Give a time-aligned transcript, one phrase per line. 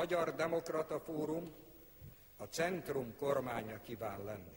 [0.00, 1.42] Magyar Demokrata Fórum
[2.36, 4.54] a Centrum kormánya kíván lenni.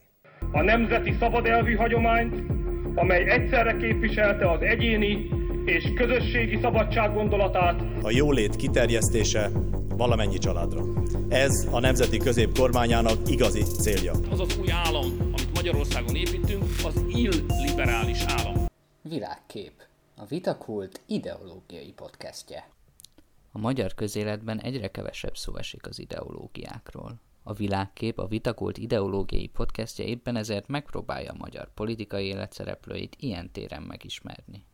[0.52, 2.52] A nemzeti szabadelvű hagyományt,
[2.96, 5.30] amely egyszerre képviselte az egyéni
[5.66, 7.82] és közösségi szabadság gondolatát.
[8.02, 9.50] A jólét kiterjesztése
[9.88, 10.82] valamennyi családra.
[11.30, 14.14] Ez a nemzeti középkormányának igazi célja.
[14.32, 18.66] Az az új állam, amit Magyarországon építünk, az illiberális állam.
[19.02, 19.74] Világkép.
[20.18, 22.64] A Vitakult ideológiai podcastje.
[23.56, 27.20] A magyar közéletben egyre kevesebb szó esik az ideológiákról.
[27.44, 33.52] A világkép, a Vitakult ideológiai podcastje éppen ezért megpróbálja a magyar politikai élet szereplőit ilyen
[33.52, 34.66] téren megismerni.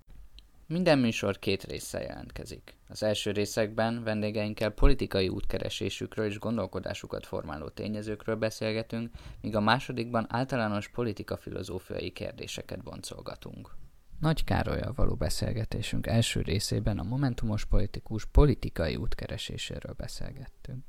[0.65, 2.77] Minden műsor két résszel jelentkezik.
[2.87, 9.11] Az első részekben vendégeinkkel politikai útkeresésükről és gondolkodásukat formáló tényezőkről beszélgetünk,
[9.41, 13.78] míg a másodikban általános politika-filozófiai kérdéseket boncolgatunk.
[14.19, 20.83] Nagy Károlyal való beszélgetésünk első részében a momentumos politikus politikai útkereséséről beszélgettünk.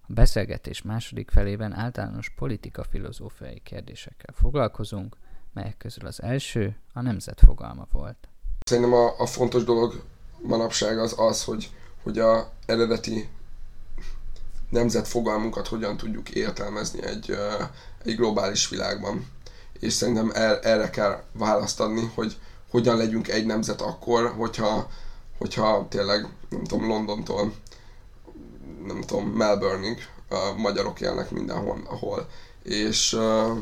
[0.00, 5.16] A beszélgetés második felében általános politika-filozófiai kérdésekkel foglalkozunk,
[5.52, 8.28] melyek közül az első a nemzet fogalma volt.
[8.64, 10.02] Szerintem a, a fontos dolog
[10.42, 11.70] manapság az az, hogy,
[12.02, 13.28] hogy a eredeti
[14.68, 17.34] nemzet fogalmunkat hogyan tudjuk értelmezni egy,
[18.04, 19.26] egy globális világban.
[19.72, 22.36] És szerintem er, erre kell választ adni, hogy
[22.70, 24.90] hogyan legyünk egy nemzet akkor, hogyha,
[25.38, 27.52] hogyha tényleg, nem tudom, Londontól,
[28.86, 32.28] nem tudom, Melbourneig a magyarok élnek mindenhol.
[32.62, 33.58] És uh,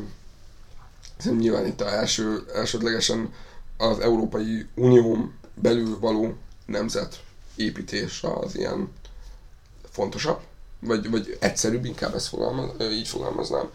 [1.37, 3.33] nyilván itt a első, elsődlegesen
[3.77, 6.35] az Európai Unión belül való
[6.65, 7.23] nemzet
[7.55, 8.91] építés az ilyen
[9.89, 10.39] fontosabb,
[10.79, 13.69] vagy, vagy egyszerűbb, inkább ezt fogalmaz, így fogalmaznám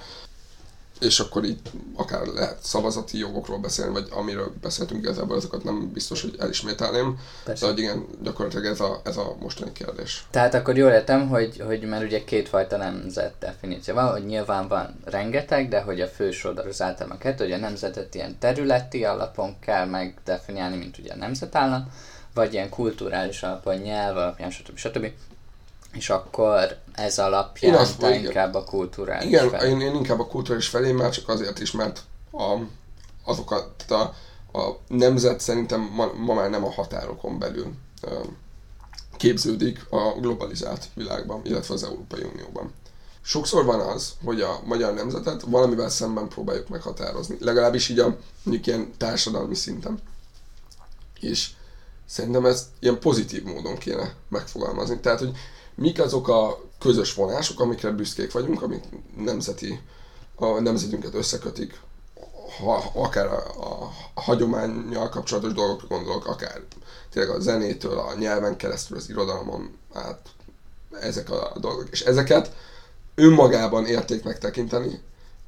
[1.00, 1.60] és akkor így
[1.94, 7.18] akár lehet szavazati jogokról beszélni, vagy amiről beszéltünk igazából, azokat nem biztos, hogy elismételném.
[7.44, 7.66] Persze.
[7.66, 10.26] De hogy igen, gyakorlatilag ez a, ez a mostani kérdés.
[10.30, 15.00] Tehát akkor jól értem, hogy, hogy mert ugye kétfajta nemzet definíció van, hogy nyilván van
[15.04, 19.58] rengeteg, de hogy a fő sodor az általában kettő, hogy a nemzetet ilyen területi alapon
[19.60, 21.90] kell megdefiniálni, mint ugye a nemzetállam,
[22.34, 24.76] vagy ilyen kulturális alapon, nyelv alapján, stb.
[24.76, 25.06] stb.
[25.94, 29.70] És akkor ez alapján azt, te inkább a kulturális Igen, felé.
[29.70, 32.00] Én, én inkább a kulturális felé, már csak azért is, mert
[32.32, 32.56] a,
[33.24, 34.00] azokat a,
[34.58, 37.72] a nemzet szerintem ma, ma már nem a határokon belül
[39.16, 42.72] képződik a globalizált világban, illetve az Európai Unióban.
[43.22, 48.66] Sokszor van az, hogy a magyar nemzetet valamivel szemben próbáljuk meghatározni, legalábbis így a mondjuk
[48.66, 49.98] ilyen társadalmi szinten.
[51.20, 51.50] És
[52.06, 55.00] szerintem ezt ilyen pozitív módon kéne megfogalmazni.
[55.00, 55.36] Tehát, hogy
[55.74, 58.84] mik azok a közös vonások, amikre büszkék vagyunk, amik
[59.16, 59.80] nemzeti,
[60.34, 61.80] a nemzetünket összekötik,
[62.58, 66.62] ha, akár a, a, hagyományjal kapcsolatos dolgokra gondolok, akár
[67.10, 70.28] tényleg a zenétől, a nyelven keresztül, az irodalomon át,
[71.00, 71.88] ezek a dolgok.
[71.90, 72.56] És ezeket
[73.14, 75.00] önmagában értéknek tekinteni,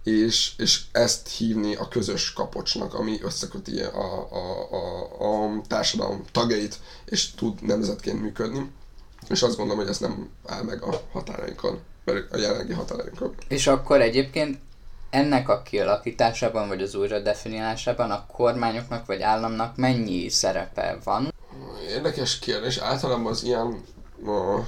[0.03, 6.79] és, és ezt hívni a közös kapocsnak, ami összeköti a, a, a, a társadalom tagjait,
[7.05, 8.71] és tud nemzetként működni
[9.29, 13.35] és azt gondolom, hogy ez nem áll meg a határainkon, a jelenlegi határainkon.
[13.49, 14.59] És akkor egyébként
[15.11, 21.35] ennek a kialakításában, vagy az újra definiálásában a kormányoknak, vagy államnak mennyi szerepe van?
[21.89, 22.77] Érdekes kérdés.
[22.77, 23.85] Általában az ilyen
[24.27, 24.61] a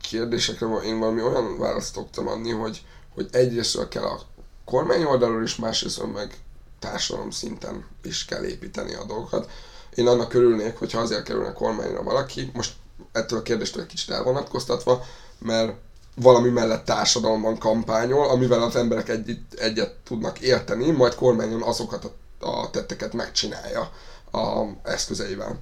[0.00, 2.82] kérdésekre én valami olyan választ szoktam adni, hogy,
[3.14, 4.20] hogy egyrészt kell a
[4.64, 6.34] kormány oldalról is, másrészt meg
[6.78, 9.50] társadalom szinten is kell építeni a dolgokat.
[9.94, 12.72] Én annak örülnék, hogyha azért kerülne kormányra valaki, most
[13.12, 15.04] ettől a kérdéstől egy kicsit elvonatkoztatva,
[15.38, 15.72] mert
[16.14, 22.46] valami mellett társadalomban kampányol, amivel az emberek egyet, egyet tudnak érteni, majd kormányon azokat a,
[22.46, 23.92] a tetteket megcsinálja
[24.32, 25.58] a eszközeivel.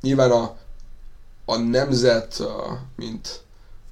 [0.00, 0.56] Nyilván a,
[1.44, 2.42] a nemzet,
[2.96, 3.40] mint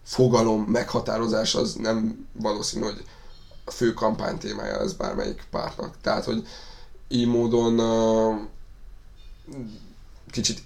[0.04, 3.04] fogalom meghatározás az nem valószínű, hogy
[3.64, 5.94] a fő kampány témája ez bármelyik pártnak.
[6.02, 6.46] Tehát, hogy
[7.08, 7.80] így módon
[10.30, 10.62] kicsit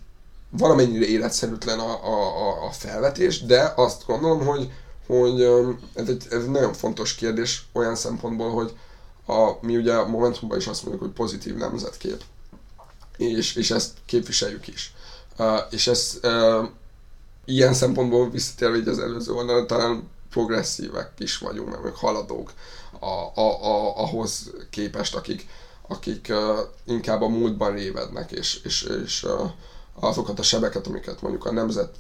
[0.51, 4.73] valamennyire életszerűtlen a, a, a felvetés, de azt gondolom, hogy,
[5.07, 5.43] hogy
[5.95, 8.77] ez egy, ez nagyon fontos kérdés olyan szempontból, hogy
[9.27, 12.23] a, mi ugye a Momentumban is azt mondjuk, hogy pozitív nemzetkép.
[13.17, 14.93] És, és ezt képviseljük is.
[15.39, 16.69] Uh, és ez uh,
[17.45, 22.53] ilyen szempontból visszatérve így az előző oldalon, talán progresszívek is vagyunk, mert haladók
[23.01, 25.47] a, a, a, ahhoz képest, akik,
[25.89, 29.51] akik uh, inkább a múltban révednek, és, és, és uh,
[30.01, 31.91] azokat a sebeket, amiket mondjuk a nemzet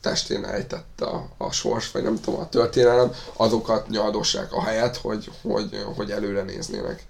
[0.00, 5.30] testén ejtett a, a sors, vagy nem tudom, a történelem, azokat nyaldossák a helyet, hogy,
[5.42, 7.06] hogy, hogy előre néznének.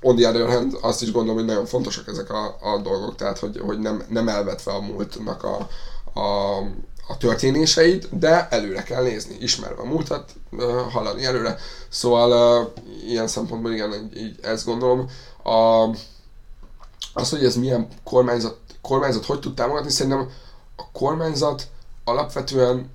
[0.00, 3.38] On the other hand, azt is gondolom, hogy nagyon fontosak ezek a, a dolgok, tehát
[3.38, 5.68] hogy, hogy nem, nem elvetve a múltnak a,
[6.20, 6.58] a,
[7.08, 10.32] a történéseit, de előre kell nézni, ismerve a múltat,
[10.90, 11.58] haladni előre.
[11.88, 12.72] Szóval
[13.06, 15.10] ilyen szempontból igen, így, így ezt gondolom.
[15.42, 15.88] A,
[17.12, 20.30] az, hogy ez milyen kormányzat, kormányzat hogy tud támogatni, szerintem
[20.76, 21.68] a kormányzat
[22.04, 22.90] alapvetően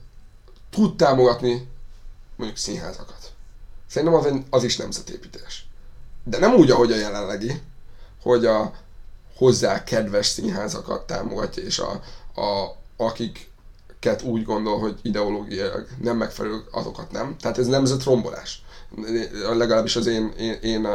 [0.70, 1.68] tud támogatni
[2.36, 3.32] mondjuk színházakat.
[3.88, 5.66] Szerintem az, az is nemzetépítés.
[6.24, 7.62] De nem úgy, ahogy a jelenlegi,
[8.22, 8.74] hogy a
[9.36, 12.02] hozzá kedves színházakat támogatja, és a,
[12.42, 17.36] a, akiket úgy gondol, hogy ideológiailag nem megfelelő, azokat nem.
[17.38, 18.64] Tehát ez nemzetrombolás.
[19.54, 20.88] Legalábbis az én, én, én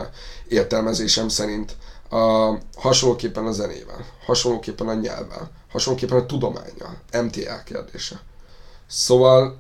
[0.49, 1.77] értelmezésem szerint
[2.09, 8.21] a, hasonlóképpen a zenével, hasonlóképpen a nyelvvel, hasonlóképpen a tudományjal, MTA kérdése.
[8.87, 9.57] Szóval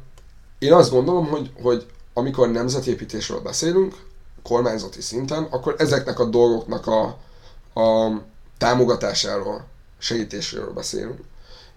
[0.58, 3.94] én azt gondolom, hogy, hogy amikor nemzetépítésről beszélünk,
[4.42, 7.02] kormányzati szinten, akkor ezeknek a dolgoknak a,
[7.80, 8.12] a
[8.58, 9.64] támogatásáról,
[9.98, 11.20] segítéséről beszélünk.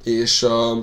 [0.03, 0.77] És uh,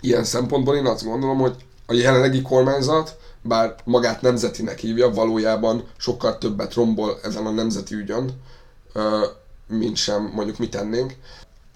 [0.00, 1.56] ilyen szempontból én azt gondolom, hogy
[1.86, 8.42] a jelenlegi kormányzat, bár magát nemzetinek hívja, valójában sokkal többet rombol ezen a nemzeti ügyön,
[9.66, 11.14] mint sem mondjuk mi tennénk.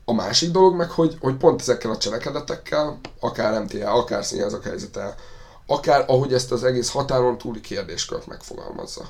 [0.05, 5.15] A másik dolog meg, hogy, hogy pont ezekkel a cselekedetekkel, akár MTA, akár színházak helyzete,
[5.67, 9.09] akár ahogy ezt az egész határon túli kérdéskört megfogalmazza.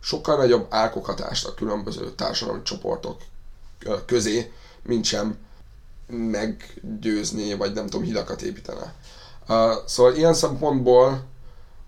[0.00, 3.20] Sokkal nagyobb árkokatást a különböző társadalmi csoportok
[4.06, 4.52] közé,
[4.82, 5.38] mint sem
[6.06, 8.94] meggyőzni, vagy nem tudom, hidakat építene.
[9.86, 11.24] Szóval ilyen szempontból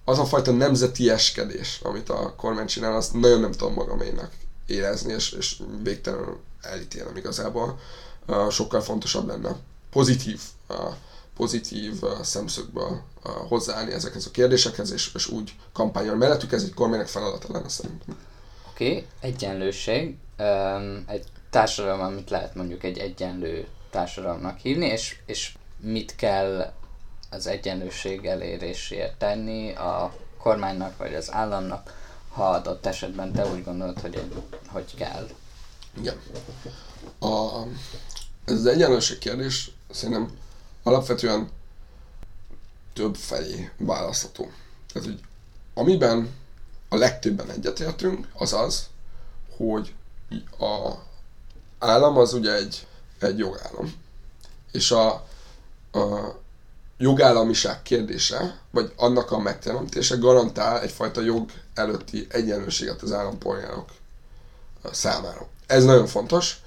[0.04, 4.30] az a fajta nemzeti eskedés, amit a kormány csinál, azt nagyon nem tudom magaménak
[4.70, 7.78] érezni, és, és végtelenül elítélem igazából.
[8.50, 9.56] Sokkal fontosabb lenne
[9.90, 10.40] pozitív
[11.40, 13.02] pozitív szemszögből
[13.48, 18.16] hozzáállni ezekhez a kérdésekhez, és, és úgy kampányol mellettük, ez egy kormánynak feladata lenne szerintem.
[18.70, 19.06] Oké, okay.
[19.20, 20.16] egyenlőség.
[21.06, 26.72] Egy társadalom, amit lehet mondjuk egy egyenlő társadalomnak hívni, és, és mit kell
[27.30, 31.94] az egyenlőség eléréséért tenni a kormánynak vagy az államnak,
[32.32, 35.28] ha adott esetben te úgy gondolod, hogy, egy, hogy kell.
[35.98, 36.20] Igen.
[37.18, 37.62] A,
[38.44, 40.30] ez az egyenlőség kérdés szerintem
[40.82, 41.50] alapvetően
[42.92, 44.50] több felé választható.
[44.92, 45.20] Tehát, hogy
[45.74, 46.34] amiben
[46.88, 48.86] a legtöbben egyetértünk, az az,
[49.56, 49.94] hogy
[50.58, 50.92] a
[51.78, 52.86] állam az ugye egy,
[53.18, 53.94] egy jogállam.
[54.72, 55.12] És a,
[55.92, 56.34] a
[56.98, 61.50] jogállamiság kérdése, vagy annak a megteremtése garantál egyfajta jog
[61.80, 63.88] előtti egyenlőséget az állampolgárok
[64.92, 65.48] számára.
[65.66, 66.60] Ez nagyon fontos,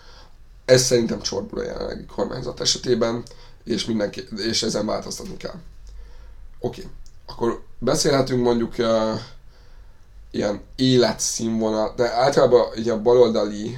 [0.65, 3.24] ez szerintem csorbul a jelenlegi kormányzat esetében,
[3.63, 5.60] és, mindenki, és ezen változtatni kell.
[6.60, 6.88] Oké,
[7.25, 9.19] akkor beszélhetünk mondjuk uh,
[10.31, 13.77] ilyen életszínvonal, de általában ugye a baloldali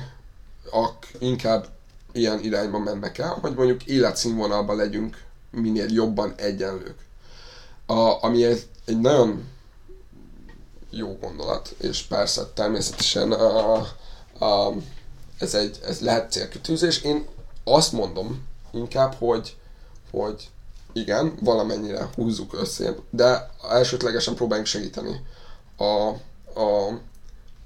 [0.72, 1.68] ak inkább
[2.12, 6.98] ilyen irányba mennek el, hogy mondjuk életszínvonalban legyünk minél jobban egyenlők.
[7.86, 9.44] A, ami egy, egy nagyon
[10.98, 13.78] jó gondolat, és persze természetesen a,
[14.40, 14.74] a,
[15.40, 17.02] ez, egy, ez lehet célkitűzés.
[17.02, 17.28] Én
[17.64, 19.56] azt mondom inkább, hogy
[20.12, 20.50] hogy
[20.94, 25.22] igen, valamennyire húzzuk össze, de elsődlegesen próbáljunk segíteni
[25.78, 26.08] a,
[26.62, 27.00] a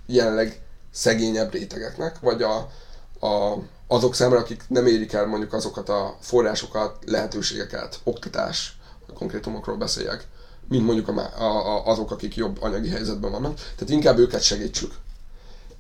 [0.06, 0.62] jelenleg
[0.92, 2.70] szegényebb rétegeknek, vagy a,
[3.28, 8.80] a, azok számára, akik nem érik el mondjuk azokat a forrásokat, lehetőségeket, oktatás,
[9.14, 10.28] konkrétumokról beszéljek,
[10.70, 13.56] mint mondjuk a, a, a, azok, akik jobb anyagi helyzetben vannak.
[13.56, 14.94] Tehát inkább őket segítsük.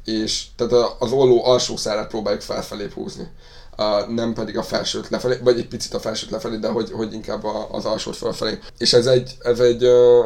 [0.05, 3.31] És tehát az olló alsó szárát próbáljuk felfelé húzni
[3.79, 7.13] uh, nem pedig a felsőt lefelé, vagy egy picit a felsőt lefelé, de hogy, hogy
[7.13, 8.59] inkább a, az alsót felfelé.
[8.77, 10.25] És ez egy, ez egy uh,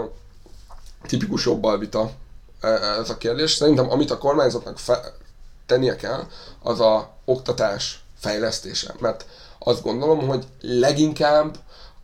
[1.08, 2.12] tipikus jobbalvita
[2.62, 3.52] e, ez a kérdés.
[3.52, 5.14] Szerintem amit a kormányzatnak fe,
[5.66, 6.28] tennie kell,
[6.64, 8.96] az a oktatás fejlesztése.
[9.00, 9.26] Mert
[9.60, 11.58] azt gondolom, hogy leginkább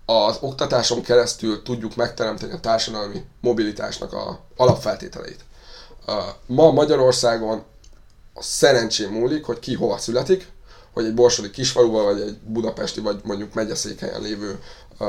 [0.09, 5.45] az oktatáson keresztül tudjuk megteremteni a társadalmi mobilitásnak a alapfeltételeit.
[6.45, 7.63] Ma Magyarországon
[8.33, 10.51] a szerencsém múlik, hogy ki hova születik,
[10.93, 14.59] hogy egy borsodi kisfaluban, vagy egy budapesti, vagy mondjuk megyeszékhelyen lévő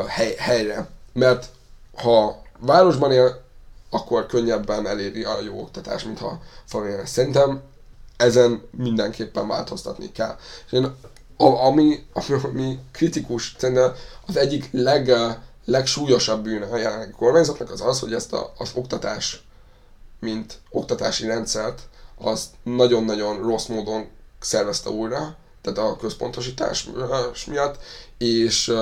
[0.07, 0.88] hely, helyre.
[1.12, 1.47] Mert
[1.97, 3.42] ha városban él,
[3.90, 7.62] akkor könnyebben eléri a jó oktatás, mint ha falun Szerintem
[8.16, 10.37] ezen mindenképpen változtatni kell.
[10.66, 10.95] És én,
[11.40, 12.06] a, ami,
[12.42, 13.92] ami kritikus, szerintem
[14.26, 15.12] az egyik leg,
[15.64, 19.42] legsúlyosabb bűne a jelenlegi kormányzatnak az az, hogy ezt a, az oktatás,
[20.20, 21.82] mint oktatási rendszert,
[22.18, 24.09] az nagyon-nagyon rossz módon
[24.40, 26.88] szervezte újra, tehát a központosítás
[27.47, 27.78] miatt,
[28.18, 28.73] és,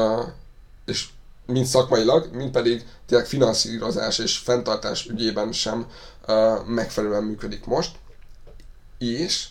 [0.85, 1.09] és
[1.47, 5.87] mind szakmailag, mind pedig tényleg finanszírozás és fenntartás ügyében sem
[6.67, 7.97] megfelelően működik most.
[8.99, 9.49] És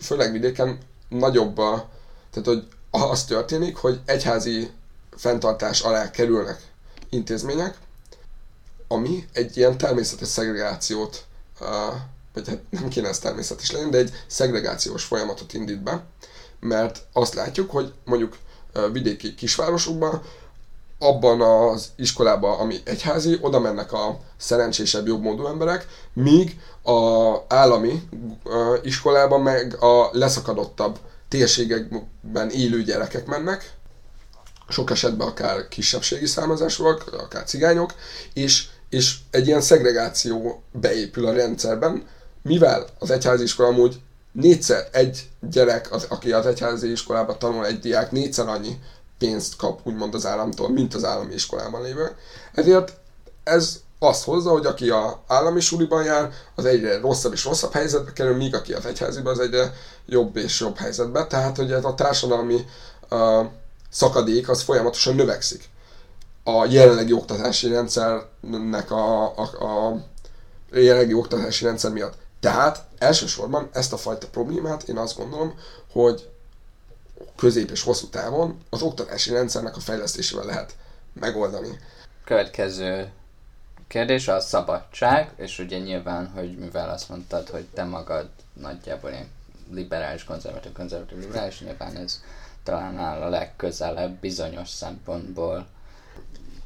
[0.00, 0.78] főleg vidéken
[1.08, 1.60] nagyobb,
[2.34, 4.70] tehát hogy az történik, hogy egyházi
[5.16, 6.60] fenntartás alá kerülnek
[7.08, 7.78] intézmények,
[8.88, 11.24] ami egy ilyen természetes szegregációt,
[12.34, 16.04] vagy hát nem kéne ez természetes lenni, de egy szegregációs folyamatot indít be,
[16.60, 18.36] mert azt látjuk, hogy mondjuk
[18.92, 20.22] vidéki kisvárosokban
[20.98, 28.08] abban az iskolában, ami egyházi, oda mennek a szerencsésebb, jobbmódú emberek, míg a állami
[28.82, 30.98] iskolában meg a leszakadottabb
[31.34, 33.72] térségekben élő gyerekek mennek,
[34.68, 37.94] sok esetben akár kisebbségi származásúak, akár cigányok,
[38.32, 42.06] és, és egy ilyen szegregáció beépül a rendszerben,
[42.42, 44.00] mivel az egyházi iskola amúgy
[44.32, 48.78] négyszer egy gyerek, az, aki az egyházi iskolában tanul, egy diák négyszer annyi
[49.18, 52.16] pénzt kap úgymond az államtól, mint az állami iskolában lévő.
[52.52, 52.92] Ezért
[53.44, 58.12] ez azt hozza, hogy aki a állami suliban jár, az egyre rosszabb és rosszabb helyzetbe
[58.12, 59.72] kerül, míg aki az egyháziban, az egyre
[60.06, 61.26] jobb és jobb helyzetbe.
[61.26, 62.64] Tehát, hogy ez a társadalmi
[63.10, 63.46] uh,
[63.90, 65.68] szakadék az folyamatosan növekszik.
[66.44, 70.04] A jelenlegi oktatási rendszernek a, a, a
[70.72, 72.14] jelenlegi oktatási rendszer miatt.
[72.40, 75.54] Tehát elsősorban ezt a fajta problémát én azt gondolom,
[75.92, 76.28] hogy
[77.36, 80.76] közép és hosszú távon az oktatási rendszernek a fejlesztésével lehet
[81.20, 81.78] megoldani.
[82.24, 83.12] Következő
[83.88, 89.28] kérdés a szabadság, és ugye nyilván, hogy mivel azt mondtad, hogy te magad nagyjából ilyen
[89.70, 92.22] liberális, konzervatív, konzervatív, liberális, nyilván ez
[92.62, 95.66] talán áll a legközelebb bizonyos szempontból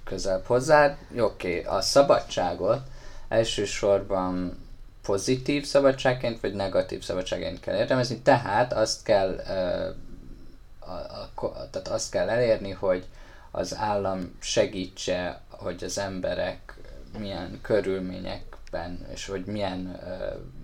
[0.05, 0.97] közelebb hozzád.
[1.19, 1.77] Oké, okay.
[1.77, 2.81] a szabadságot
[3.29, 4.59] elsősorban
[5.03, 12.11] pozitív szabadságként, vagy negatív szabadságként kell értelmezni, tehát azt kell, uh, a, a, tehát azt
[12.11, 13.07] kell elérni, hogy
[13.51, 16.78] az állam segítse, hogy az emberek
[17.19, 20.01] milyen körülményekben, és hogy milyen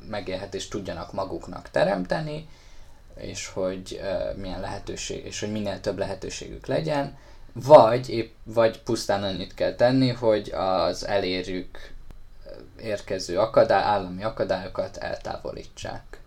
[0.08, 2.48] megélhetést tudjanak maguknak teremteni,
[3.16, 4.00] és hogy
[4.36, 7.16] milyen lehetőség, és hogy minél több lehetőségük legyen,
[7.52, 11.92] vagy épp, vagy pusztán annyit kell tenni, hogy az elérjük
[12.80, 16.20] érkező akadály, állami akadályokat eltávolítsák.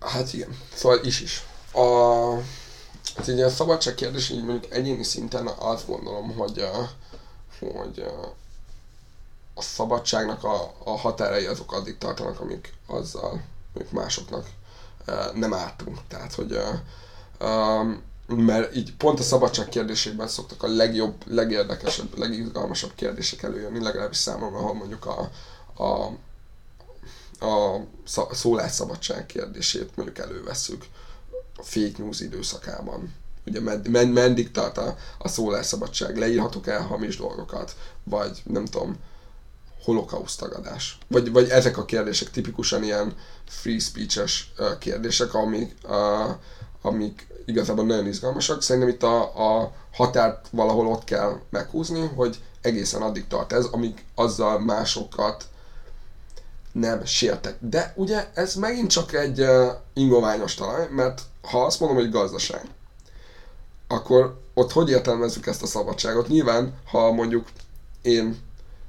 [0.00, 1.42] Hát igen, szóval is is.
[1.72, 2.34] A,
[3.16, 6.64] hát így a szabadság kérdés, így mondjuk egyéni szinten azt gondolom, hogy,
[7.60, 8.04] hogy
[9.58, 13.42] a, szabadságnak a, a határai azok addig tartanak, amik azzal
[13.74, 14.46] mondjuk másoknak
[15.34, 15.98] nem ártunk.
[16.08, 16.58] Tehát, hogy
[18.26, 24.58] mert így pont a szabadság kérdésében szoktak a legjobb, legérdekesebb, legizgalmasabb kérdések előjönni, legalábbis számomra,
[24.58, 25.30] ahol mondjuk a,
[25.82, 26.06] a,
[27.46, 30.84] a szólásszabadság kérdését mondjuk előveszük
[31.56, 33.14] a fake news időszakában.
[33.46, 36.16] Ugye med, med, meddig tart a, a szólásszabadság?
[36.18, 37.76] Leírhatok el hamis dolgokat?
[38.04, 38.96] Vagy nem tudom,
[39.82, 40.98] holokauszt tagadás?
[41.08, 43.14] Vagy, vagy ezek a kérdések tipikusan ilyen
[43.46, 46.34] free speech-es kérdések, amik, uh,
[46.82, 48.62] amik igazából nagyon izgalmasak.
[48.62, 49.22] Szerintem itt a,
[49.60, 55.44] a határt valahol ott kell meghúzni, hogy egészen addig tart ez, amíg azzal másokat
[56.72, 57.56] nem sértek.
[57.60, 62.64] De ugye ez megint csak egy uh, ingoványos talaj, mert ha azt mondom, hogy gazdaság,
[63.88, 66.28] akkor ott hogy értelmezzük ezt a szabadságot?
[66.28, 67.48] Nyilván, ha mondjuk
[68.02, 68.38] én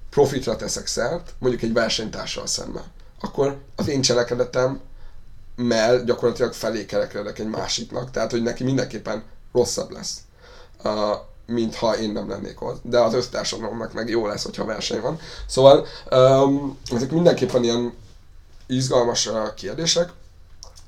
[0.10, 2.84] profitra teszek szert, mondjuk egy versenytársal szemben,
[3.20, 4.80] akkor az én cselekedetem
[5.56, 9.24] mell gyakorlatilag felé kerekedek egy másiknak, tehát hogy neki mindenképpen
[9.54, 10.18] rosszabb lesz.
[10.84, 12.82] Uh, mint ha én nem lennék ott.
[12.84, 15.20] De az össztársadalomnak meg jó lesz, hogyha verseny van.
[15.48, 17.94] Szóval um, ezek mindenképpen ilyen
[18.68, 20.10] izgalmas kérdések.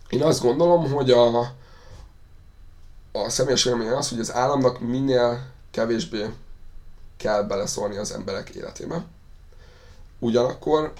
[0.09, 1.39] Én azt gondolom, hogy a,
[3.11, 6.25] a személyes véleményem az, hogy az államnak minél kevésbé
[7.21, 9.05] kell beleszólni az emberek életébe.
[10.19, 10.93] Ugyanakkor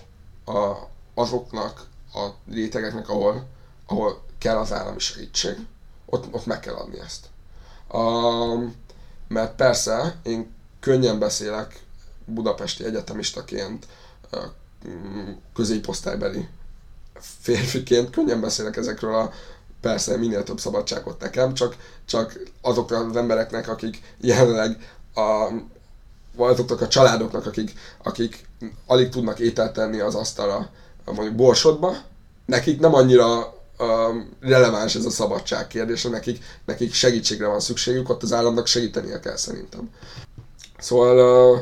[0.46, 0.74] a,
[1.14, 3.48] azoknak a rétegeknek, ahol,
[3.86, 5.56] ahol kell az állami segítség,
[6.06, 7.26] ott, ott meg kell adni ezt.
[7.92, 8.76] Um,
[9.28, 11.80] mert persze én könnyen beszélek
[12.26, 13.88] budapesti egyetemistaként,
[15.54, 16.48] középosztálybeli
[17.20, 19.32] férfiként, könnyen beszélek ezekről a
[19.82, 21.76] persze minél több szabadságot nekem, csak,
[22.06, 25.48] csak azok az embereknek, akik jelenleg a,
[26.38, 27.74] azoknak a családoknak, akik,
[28.04, 28.48] akik
[28.86, 30.70] alig tudnak ételt tenni az asztalra
[31.06, 31.96] mondjuk Borsodba,
[32.46, 33.54] nekik nem annyira
[34.40, 39.36] releváns ez a szabadság kérdése, nekik, nekik segítségre van szükségük, ott az államnak segítenie kell
[39.36, 39.90] szerintem.
[40.80, 41.60] Szóval uh,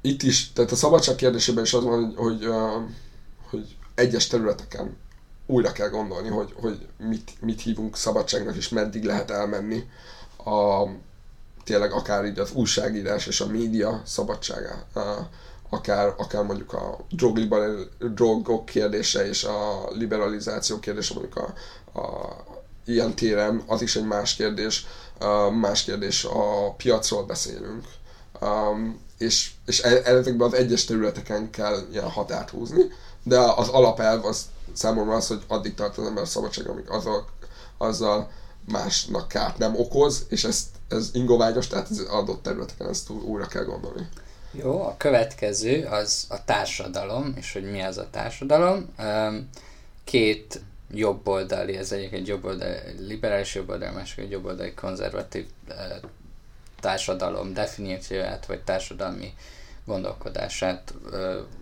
[0.00, 2.82] itt is, tehát a szabadság kérdésében is az van, hogy, hogy, uh,
[3.50, 4.96] hogy egyes területeken
[5.46, 9.84] újra kell gondolni, hogy, hogy mit, mit hívunk szabadságnak, és meddig lehet elmenni
[10.44, 10.82] a,
[11.66, 14.86] tényleg akár így az újságírás és a média szabadsága.
[15.68, 17.38] Akár, akár mondjuk a drog
[18.14, 21.52] drogok kérdése és a liberalizáció kérdése, mondjuk a,
[22.00, 22.36] a
[22.84, 24.86] ilyen téren, az is egy más kérdés.
[25.60, 27.84] Más kérdés, a piacról beszélünk.
[29.18, 32.82] És, és e, ezekben az egyes területeken kell ilyen határt húzni,
[33.22, 37.26] de az alapelv az számomra az, hogy addig tart az ember szabadság, amíg azzal,
[37.78, 38.30] azzal
[38.66, 43.64] másnak kárt nem okoz, és ezt, ez ingovágyos, tehát az adott területeken ezt újra kell
[43.64, 44.08] gondolni.
[44.52, 48.94] Jó, a következő az a társadalom, és hogy mi az a társadalom.
[50.04, 55.46] Két jobboldali, ez egyik egy jobboldali, liberális jobboldali, másik egy jobboldali konzervatív
[56.80, 59.34] társadalom definícióját, vagy társadalmi
[59.84, 60.94] gondolkodását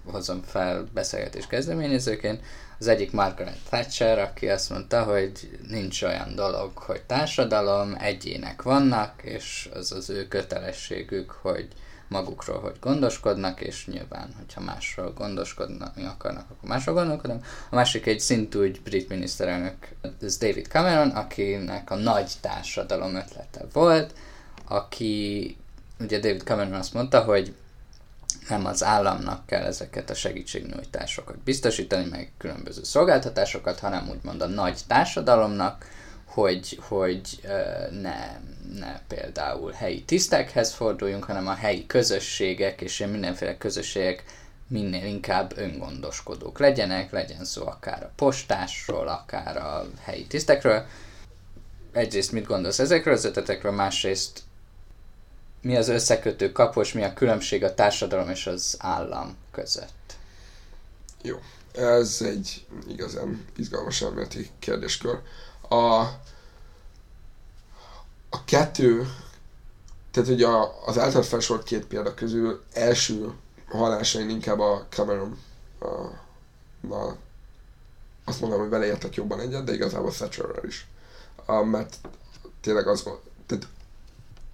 [0.04, 2.42] hozom fel beszélgetés kezdeményezőként.
[2.78, 9.22] Az egyik Margaret Thatcher, aki azt mondta, hogy nincs olyan dolog, hogy társadalom, egyének vannak,
[9.22, 11.68] és az az ő kötelességük, hogy
[12.08, 17.46] magukról, hogy gondoskodnak, és nyilván, hogyha másról gondoskodnak, mi akarnak, akkor másról gondolkodnak.
[17.70, 19.74] A másik egy szintúgy brit miniszterelnök,
[20.22, 24.14] ez David Cameron, akinek a nagy társadalom ötlete volt,
[24.68, 25.56] aki,
[26.00, 27.54] ugye David Cameron azt mondta, hogy
[28.48, 34.80] nem az államnak kell ezeket a segítségnyújtásokat biztosítani, meg különböző szolgáltatásokat, hanem úgymond a nagy
[34.86, 35.86] társadalomnak,
[36.24, 37.40] hogy, hogy
[38.02, 38.40] ne,
[38.78, 44.24] ne például helyi tisztekhez forduljunk, hanem a helyi közösségek és mindenféle közösségek
[44.68, 50.86] minél inkább öngondoskodók legyenek, legyen szó akár a postásról, akár a helyi tisztekről.
[51.92, 54.42] Egyrészt mit gondolsz ezekről az ötletekről, másrészt
[55.64, 60.16] mi az összekötő kapos, mi a különbség a társadalom és az állam között?
[61.22, 61.38] Jó,
[61.72, 65.18] ez egy igazán izgalmas elméleti kérdéskör.
[65.68, 65.94] A,
[68.30, 69.08] a kettő,
[70.10, 73.32] tehát ugye a, az által felsorolt két példa közül első
[73.68, 75.38] hallásain inkább a Cameron
[75.78, 75.86] a,
[76.94, 77.16] a,
[78.24, 80.86] azt mondom, hogy vele értek jobban egyet, de igazából Thatcherrel is.
[81.46, 81.96] A, mert
[82.60, 83.20] tényleg az, tehát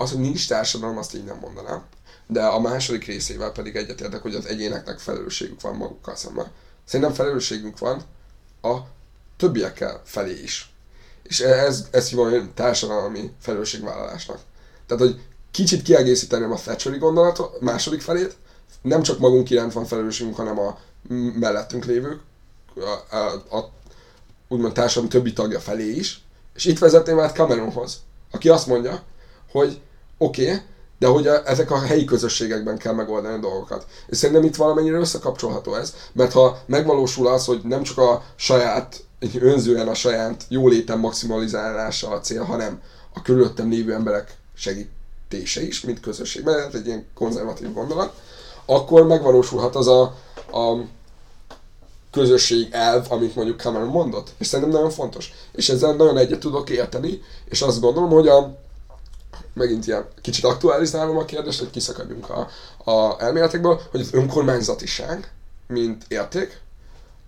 [0.00, 1.82] az, hogy nincs társadalom, azt így nem mondanám.
[2.26, 6.50] De a második részével pedig egyetértek, hogy az egyéneknek felelősségük van magukkal szemben.
[6.84, 8.02] Szerintem felelősségünk van
[8.62, 8.76] a
[9.36, 10.72] többiekkel felé is.
[11.22, 14.38] És ez, ez hívom társadalmi felelősségvállalásnak.
[14.86, 15.20] Tehát, hogy
[15.50, 18.36] kicsit kiegészíteném a Thatcheri gondolatot, második felét,
[18.82, 20.78] nem csak magunk iránt van felelősségünk, hanem a
[21.34, 22.20] mellettünk lévők,
[22.74, 23.70] a, a, a
[24.48, 26.24] úgymond társadalom többi tagja felé is.
[26.54, 29.02] És itt vezetném át Cameronhoz, aki azt mondja,
[29.50, 29.80] hogy
[30.22, 30.60] oké, okay,
[30.98, 33.86] de hogy a, ezek a helyi közösségekben kell megoldani a dolgokat.
[34.06, 39.04] És szerintem itt valamennyire összekapcsolható ez, mert ha megvalósul az, hogy nem csak a saját,
[39.40, 42.80] önzően a saját jólétem maximalizálása a cél, hanem
[43.14, 48.12] a körülöttem lévő emberek segítése is, mint közösségben, ez egy ilyen konzervatív gondolat,
[48.64, 50.02] akkor megvalósulhat az a,
[50.52, 50.84] a
[52.10, 54.30] közösség elv, amit mondjuk Cameron mondott.
[54.38, 55.32] És szerintem nagyon fontos.
[55.52, 58.58] És ezzel nagyon egyet tudok érteni, és azt gondolom, hogy a,
[59.60, 62.48] megint ilyen kicsit aktualizálom a kérdést, hogy kiszakadjunk a,
[62.90, 65.32] a elméletekből, hogy az önkormányzatiság,
[65.66, 66.60] mint érték,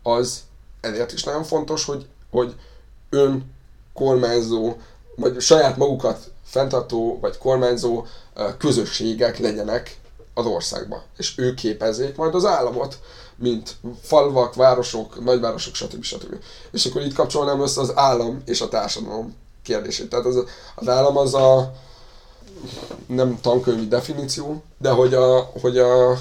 [0.03, 0.41] az
[0.81, 2.55] ezért is nagyon fontos, hogy, hogy
[3.11, 4.77] önkormányzó,
[5.17, 8.07] vagy saját magukat fenntartó, vagy kormányzó
[8.59, 9.97] közösségek legyenek
[10.35, 11.03] az országban.
[11.17, 12.99] És ők képezzék majd az államot,
[13.37, 16.03] mint falvak, városok, nagyvárosok, stb.
[16.03, 16.35] stb.
[16.71, 20.09] És akkor itt kapcsolnám össze az állam és a társadalom kérdését.
[20.09, 21.73] Tehát az, az állam az a,
[23.07, 26.19] nem tankönyvi definíció, de hogy a, hogy a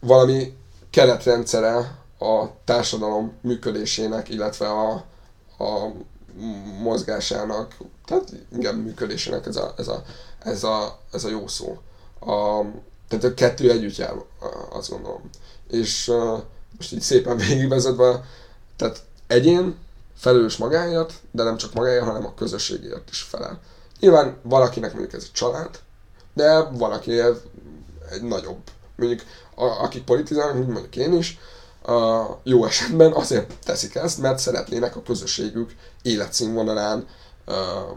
[0.00, 0.56] valami
[0.90, 5.04] keretrendszere a társadalom működésének, illetve a,
[5.58, 5.92] a
[6.82, 10.02] mozgásának, tehát igen, működésének ez a, ez a,
[10.38, 11.78] ez a, ez a jó szó.
[12.20, 12.64] A,
[13.08, 14.14] tehát a kettő együtt jár,
[14.70, 15.30] azt gondolom.
[15.70, 16.42] És uh,
[16.76, 18.24] most így szépen végigvezetve,
[18.76, 19.76] tehát egyén
[20.16, 23.60] felelős magáért, de nem csak magáért, hanem a közösségért is felel.
[24.00, 25.80] Nyilván valakinek mondjuk ez egy család,
[26.34, 27.20] de valaki
[28.10, 28.60] egy nagyobb.
[28.96, 29.22] Mondjuk
[29.54, 31.38] a, akik politizálnak, mint mondjuk én is,
[31.82, 37.06] a jó esetben azért teszik ezt, mert szeretnének a közösségük életszínvonalán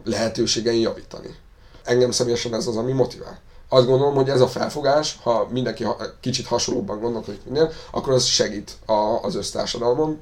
[0.04, 1.36] lehetőségein javítani.
[1.84, 3.40] Engem személyesen ez az, ami motivál.
[3.70, 5.86] Azt gondolom, hogy ez a felfogás, ha mindenki
[6.20, 10.18] kicsit hasonlóbban gondolkodik minden, akkor az segít a, az össztársadalmon.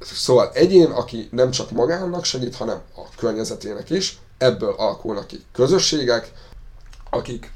[0.00, 6.32] Szóval egyén, aki nem csak magának segít, hanem a környezetének is, ebből alakulnak ki közösségek,
[7.10, 7.52] akik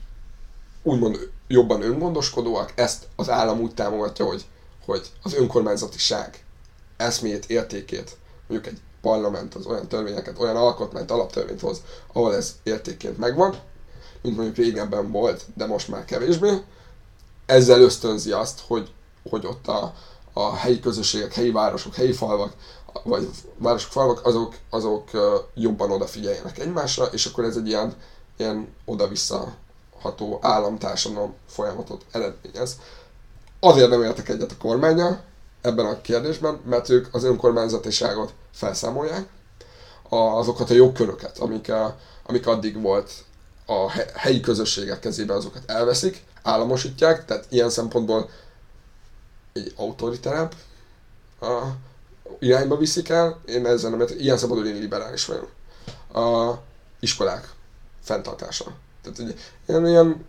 [0.83, 4.45] úgymond jobban öngondoskodóak, ezt az állam úgy támogatja, hogy,
[4.85, 6.45] hogy az önkormányzatiság
[6.97, 8.17] eszmét, értékét,
[8.49, 13.57] mondjuk egy parlament az olyan törvényeket, olyan alkotmányt, alaptörvényt hoz, ahol ez értékként megvan,
[14.23, 16.63] mint mondjuk régebben volt, de most már kevésbé.
[17.47, 18.93] Ezzel ösztönzi azt, hogy,
[19.31, 19.95] hogy ott a,
[20.33, 22.53] a helyi közösségek, helyi városok, helyi falvak,
[23.03, 25.11] vagy városok, falvak, azok, azok
[25.55, 27.95] jobban odafigyeljenek egymásra, és akkor ez egy ilyen,
[28.37, 29.55] ilyen oda-vissza
[30.01, 32.77] ható államtársadalom folyamatot eredményez.
[33.61, 35.21] Azért nem értek egyet a kormánya
[35.61, 39.29] ebben a kérdésben, mert ők az önkormányzatiságot felszámolják,
[40.09, 41.73] azokat a jogköröket, amik,
[42.27, 43.13] amik addig volt
[43.67, 48.31] a helyi közösségek kezében, azokat elveszik, államosítják, tehát ilyen szempontból
[49.53, 50.55] egy autoriterebb
[52.39, 55.51] irányba viszik el, én ezzel nem, ilyen szempontból én liberális vagyok.
[56.15, 56.55] A
[57.01, 57.49] iskolák
[58.03, 58.65] fenntartása.
[59.03, 59.33] Tehát ugye,
[59.67, 60.25] ilyen, ilyen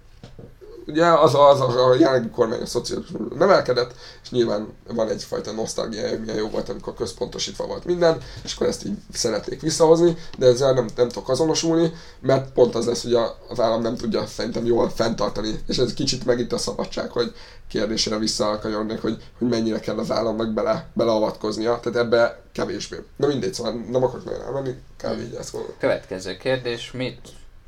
[0.86, 3.94] ugye az a, az a, jelenlegi kormány a szociális nevelkedett,
[4.24, 8.86] és nyilván van egyfajta nosztalgia, milyen jó volt, amikor központosítva volt minden, és akkor ezt
[8.86, 13.38] így szeretnék visszahozni, de ezzel nem, nem tudok azonosulni, mert pont az lesz, hogy a,
[13.50, 17.34] az állam nem tudja szerintem jól fenntartani, és ez kicsit meg itt a szabadság, hogy
[17.68, 22.98] kérdésére visszakanyarodnék, hogy, hogy mennyire kell az államnak bele, beleavatkoznia, tehát ebbe kevésbé.
[23.16, 25.20] Na mindegy, szóval nem akarok nagyon elmenni, kb.
[25.20, 25.72] így ezt mondom.
[25.80, 27.20] Következő kérdés, mit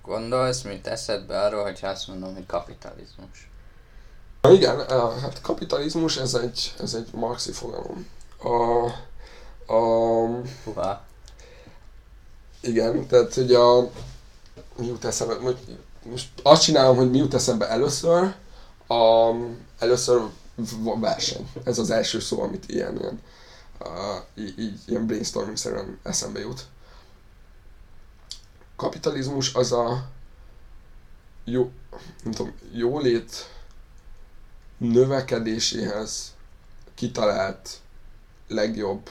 [0.05, 3.49] gondolsz, mit eszedbe arról, hogy azt mondom, hogy kapitalizmus?
[4.41, 4.89] Na igen,
[5.21, 8.07] hát kapitalizmus ez egy, ez egy marxi fogalom.
[8.37, 8.85] A,
[9.73, 9.79] a,
[10.63, 11.05] Huvá.
[12.61, 13.89] Igen, tehát hogy a,
[14.77, 15.57] mi jut eszembe, most,
[16.03, 18.35] most azt csinálom, hogy mi jut eszembe először,
[18.87, 19.31] a,
[19.79, 20.21] először
[20.99, 21.49] verseny.
[21.63, 23.21] Ez az első szó, amit ilyen, ilyen,
[23.79, 26.65] uh, így, ilyen brainstorming-szerűen eszembe jut
[28.75, 30.09] kapitalizmus az a
[31.43, 31.71] jó,
[32.23, 33.49] nem tudom, jólét
[34.77, 36.33] növekedéséhez
[36.95, 37.69] kitalált
[38.47, 39.09] legjobb,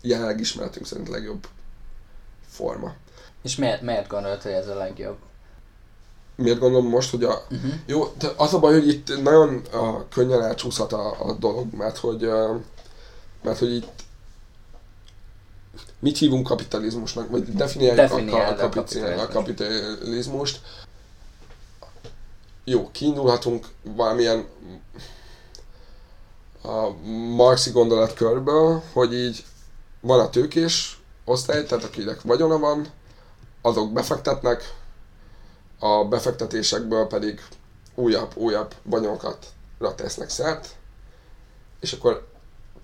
[0.00, 1.48] jelenleg ismeretünk szerint legjobb
[2.46, 2.94] forma.
[3.42, 5.16] És miért, miért gondolod, hogy ez a legjobb?
[6.36, 7.46] Miért gondolom most, hogy a...
[7.50, 7.72] Uh-huh.
[7.86, 11.96] Jó, de az a baj, hogy itt nagyon a, könnyen elcsúszhat a, a dolog, mert
[11.96, 12.30] hogy,
[13.42, 14.03] mert hogy itt
[16.04, 19.22] mit hívunk kapitalizmusnak, vagy definiáljuk a, a, a, kapitalizmus.
[19.22, 20.60] a kapitalizmust.
[22.64, 24.46] Jó, kiindulhatunk valamilyen
[26.62, 26.88] a
[27.36, 29.44] marxi gondolatkörből, hogy így
[30.00, 32.86] van a tőkés osztály, tehát akinek vagyona van,
[33.62, 34.74] azok befektetnek,
[35.78, 37.40] a befektetésekből pedig
[37.94, 39.46] újabb, újabb vagyonokat
[39.96, 40.68] tesznek szert,
[41.80, 42.26] és akkor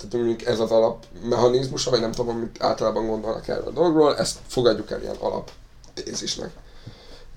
[0.00, 4.38] tehát mondjuk ez az alapmechanizmusa, vagy nem tudom, amit általában gondolnak erről a dologról, ezt
[4.46, 6.50] fogadjuk el ilyen alaptézisnek.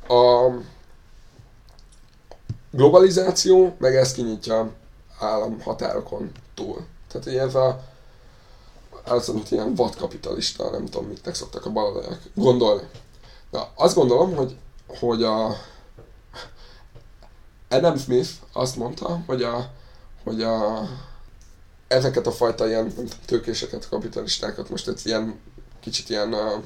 [0.07, 0.49] A
[2.71, 4.71] globalizáció meg ezt kinyitja
[5.19, 6.85] államhatárokon túl.
[7.11, 7.79] Tehát így ez a
[9.33, 12.87] mint ilyen vadkapitalista, nem tudom, mit szoktak a baloldalak gondolni.
[13.51, 14.55] Na, azt gondolom, hogy,
[14.87, 15.55] hogy a
[17.69, 19.69] Adam Smith azt mondta, hogy a,
[20.23, 20.87] hogy a
[21.93, 22.93] ezeket a fajta ilyen
[23.25, 25.39] tőkéseket, kapitalistákat most egy ilyen
[25.79, 26.61] kicsit ilyen a,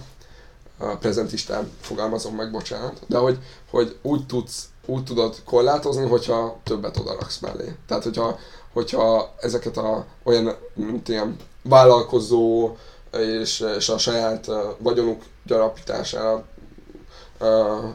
[0.77, 3.37] a prezentistán fogalmazom meg, bocsánat, de hogy,
[3.69, 7.75] hogy úgy tudsz, úgy tudod korlátozni, hogyha többet odaraksz mellé.
[7.87, 8.39] Tehát, hogyha,
[8.73, 12.75] hogyha ezeket a olyan, mint ilyen vállalkozó
[13.17, 16.45] és, és a saját vagyonuk gyarapítására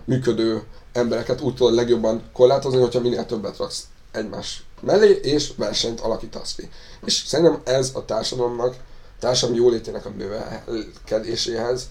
[0.05, 6.55] működő embereket úgy tudod legjobban korlátozni, hogyha minél többet raksz egymás mellé, és versenyt alakítasz
[6.55, 6.71] ki.
[7.07, 8.77] És szerintem ez a társadalomnak,
[9.19, 11.91] társadalom jólétének a növekedéséhez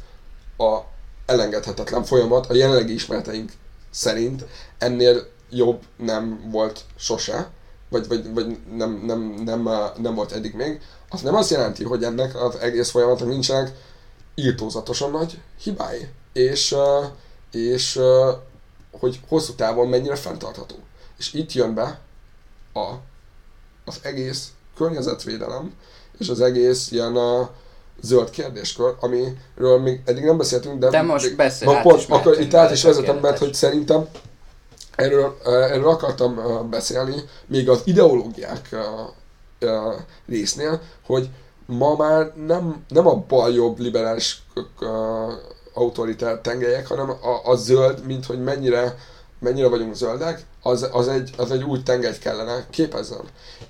[0.57, 0.79] a
[1.25, 3.51] elengedhetetlen folyamat, a jelenlegi ismereteink
[3.89, 4.45] szerint
[4.77, 7.49] ennél jobb nem volt sose,
[7.89, 12.03] vagy, vagy, vagy nem, nem, nem, nem volt eddig még, az nem azt jelenti, hogy
[12.03, 13.71] ennek az egész folyamatnak nincsenek
[14.35, 16.75] írtózatosan nagy hibái, és,
[17.51, 17.99] és
[18.91, 20.75] hogy hosszú távon mennyire fenntartható.
[21.17, 21.99] És itt jön be
[22.73, 22.89] a,
[23.85, 25.73] az egész környezetvédelem,
[26.17, 27.49] és az egész ilyen a
[28.01, 30.89] zöld kérdéskör, amiről még eddig nem beszéltünk, de...
[30.89, 34.07] De most beszél, hát pont, akkor itt át is vezetem, mert hogy szerintem
[34.95, 37.15] erről, erről akartam beszélni,
[37.47, 38.75] még az ideológiák
[40.27, 41.29] résznél, hogy
[41.65, 44.43] ma már nem, nem a bal-jobb liberális
[45.73, 48.97] autoritár tengelyek, hanem a, a zöld, mint hogy mennyire,
[49.41, 53.21] mennyire vagyunk zöldek, az, az, egy, az egy új tengelyt kellene képezzen.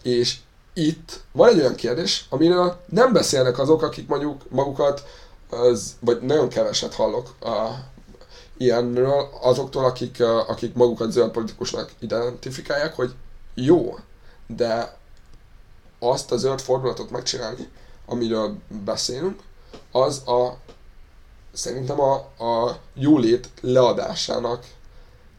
[0.04, 0.38] És
[0.74, 5.04] itt van egy olyan kérdés, amiről nem beszélnek azok, akik mondjuk magukat,
[5.50, 7.70] az, vagy nagyon keveset hallok a,
[8.58, 13.14] ilyenről, azoktól, akik, akik magukat zöld politikusnak identifikálják, hogy
[13.54, 13.98] jó,
[14.48, 14.98] de
[16.00, 17.70] azt a zöld fordulatot megcsinálni,
[18.06, 19.40] amiről beszélünk,
[19.92, 20.58] az a
[21.54, 24.66] szerintem a, a jólét leadásának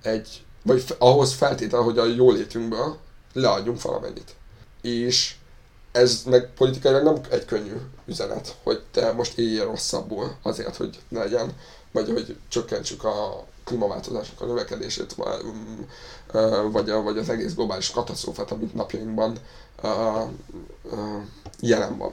[0.03, 2.97] egy, vagy ahhoz feltétel, hogy a jólétünkből
[3.33, 4.35] leadjunk valamennyit
[4.83, 5.35] és
[5.93, 11.19] ez meg politikailag nem egy könnyű üzenet, hogy te most éljél rosszabbul azért, hogy ne
[11.19, 11.53] legyen,
[11.93, 15.15] vagy hogy csökkentsük a klímaváltozásnak a növekedését,
[16.73, 19.37] vagy, vagy az egész globális katasztrófát, amit napjainkban
[21.61, 22.13] jelen van.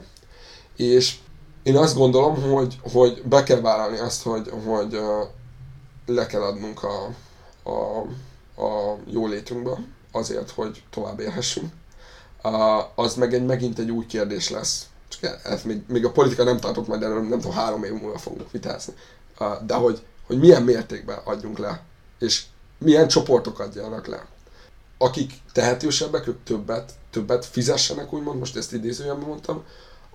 [0.75, 1.17] És
[1.63, 4.99] én azt gondolom, hogy, hogy be kell vállalni azt, hogy, hogy
[6.06, 7.10] le kell adnunk a,
[7.63, 7.98] a,
[8.62, 9.72] a jólétünkbe
[10.12, 11.74] azért, hogy tovább élhessünk.
[12.95, 14.88] Az meg egy, megint egy új kérdés lesz.
[15.08, 18.17] Csak ez még, még a politika nem tartott majd erről, nem tudom, három év múlva
[18.17, 18.93] fogunk vitázni.
[19.65, 21.82] De hogy, hogy milyen mértékben adjunk le,
[22.19, 22.43] és
[22.78, 24.26] milyen csoportok adjanak le.
[24.98, 29.63] Akik tehetősebbek, ők többet, többet fizessenek, úgymond, most ezt idézőjelben mondtam,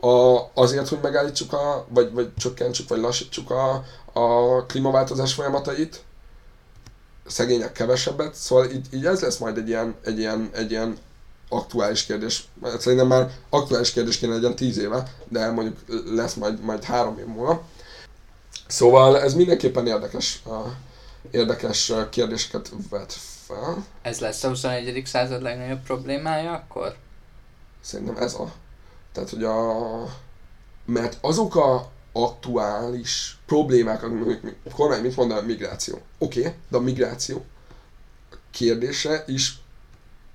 [0.01, 6.03] a, azért, hogy megállítsuk, a, vagy, vagy csökkentsük, vagy lassítsuk a, a klímaváltozás folyamatait,
[7.27, 10.99] szegények kevesebbet, szóval így, így ez lesz majd egy ilyen, egy ilyen, egy ilyen
[11.49, 12.49] aktuális kérdés.
[12.79, 17.27] Szerintem már aktuális kérdés kéne legyen tíz éve, de mondjuk lesz majd, majd három év
[17.27, 17.63] múlva.
[18.67, 20.43] Szóval ez mindenképpen érdekes,
[21.31, 23.13] érdekes kérdéseket vet
[23.47, 23.85] fel.
[24.03, 25.03] Ez lesz a 21.
[25.07, 26.97] század legnagyobb problémája akkor?
[27.81, 28.53] Szerintem ez a.
[29.13, 29.83] Tehát, hogy a...
[30.85, 34.09] Mert azok a aktuális problémák, a
[34.75, 36.01] kormány mit mond a migráció?
[36.19, 37.45] Oké, okay, de a migráció
[38.51, 39.59] kérdése is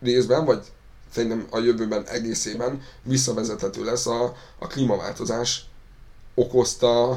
[0.02, 0.66] részben, vagy
[1.14, 5.66] szerintem a jövőben egészében visszavezethető lesz a, a klímaváltozás
[6.36, 7.10] okozta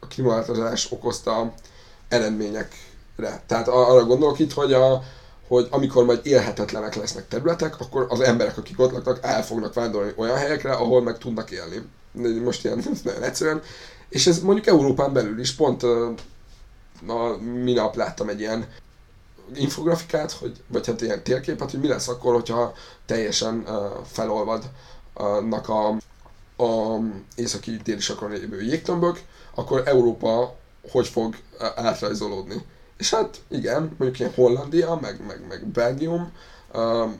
[0.00, 1.54] a klímaváltozás okozta
[2.08, 3.42] eredményekre.
[3.46, 5.02] Tehát arra gondolok itt, hogy, a,
[5.48, 10.12] hogy amikor majd élhetetlenek lesznek területek, akkor az emberek, akik ott laknak, el fognak vándorolni
[10.16, 11.82] olyan helyekre, ahol meg tudnak élni.
[12.44, 13.62] Most ilyen nagyon egyszerűen.
[14.08, 18.66] És ez mondjuk Európán belül is pont a, minap láttam egy ilyen
[19.56, 22.74] infografikát, hogy, vagy hát ilyen térképet, hogy mi lesz akkor, hogyha
[23.06, 25.88] teljesen uh, felolvadnak a,
[26.64, 26.98] a
[27.36, 29.20] északi déli sakon lévő jégtömbök,
[29.54, 30.56] akkor Európa
[30.90, 31.36] hogy fog
[31.74, 32.64] átrajzolódni.
[33.02, 36.32] És hát igen, mondjuk ilyen Hollandia, meg, meg, meg Belgium,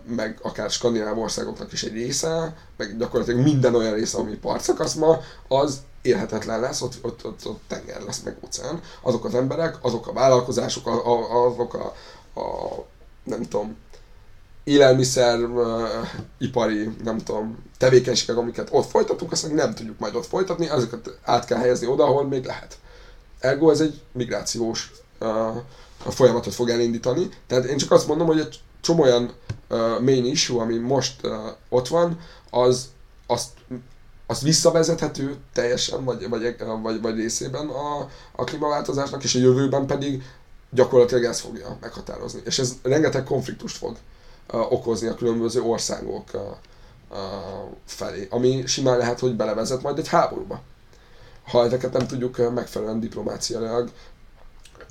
[0.07, 5.21] meg akár skandináv országoknak is egy része, meg gyakorlatilag minden olyan része, ami partszakasz ma,
[5.49, 8.81] az élhetetlen lesz, ott, ott, ott, ott tenger lesz, meg óceán.
[9.01, 10.87] Azok az emberek, azok a vállalkozások,
[11.31, 11.95] azok a,
[12.41, 12.85] a
[13.25, 13.77] nem tudom,
[14.65, 15.83] élelmiszer, uh,
[16.39, 21.45] ipari, nem tudom, tevékenységek, amiket ott folytatunk, azt nem tudjuk majd ott folytatni, azokat át
[21.45, 22.79] kell helyezni oda, ahol még lehet.
[23.39, 24.91] Ergo ez egy migrációs
[25.23, 27.29] uh, folyamatot fog elindítani.
[27.47, 29.33] Tehát én csak azt mondom, hogy egy csomó olyan
[30.01, 31.21] main issue, ami most
[31.69, 32.19] ott van,
[32.51, 32.89] az
[33.27, 33.51] azt,
[34.27, 40.23] az visszavezethető teljesen, vagy, vagy, vagy, vagy részében a, a klímaváltozásnak, és a jövőben pedig
[40.71, 42.41] gyakorlatilag ez fogja meghatározni.
[42.45, 43.97] És ez rengeteg konfliktust fog
[44.53, 46.41] uh, okozni a különböző országok uh,
[47.11, 47.19] uh,
[47.87, 50.61] felé, ami simán lehet, hogy belevezet majd egy háborúba.
[51.47, 53.91] Ha ezeket nem tudjuk megfelelően diplomáciailag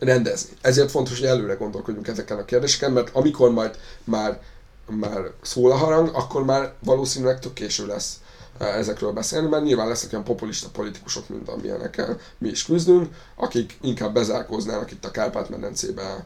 [0.02, 0.58] rendezni.
[0.62, 4.42] Ezért fontos, hogy előre gondolkodjunk ezeken a kérdéseken, mert amikor majd már,
[4.90, 8.20] már szól a harang, akkor már valószínűleg tök késő lesz
[8.60, 14.14] ezekről beszélni, mert nyilván lesznek olyan populista politikusok, mint amilyenekkel mi is küzdünk, akik inkább
[14.14, 16.26] bezárkóznának itt a Kárpát-medencébe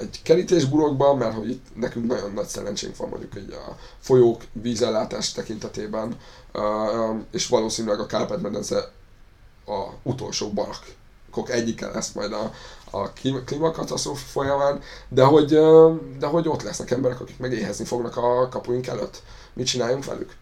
[0.00, 5.32] egy kerítésburokban, mert hogy itt nekünk nagyon nagy szerencsénk van mondjuk egy a folyók vízellátás
[5.32, 6.16] tekintetében,
[7.30, 8.92] és valószínűleg a Kárpát-medence
[9.66, 12.52] a utolsó barakok egyike lesz majd a,
[12.94, 13.12] a
[13.44, 15.48] klímakatasztrófa folyamán, de hogy,
[16.18, 19.22] de hogy ott lesznek emberek, akik megéhezni fognak a kapuink előtt.
[19.52, 20.36] Mit csináljunk velük?